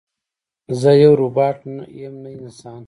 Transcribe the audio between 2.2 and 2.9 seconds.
نه انسان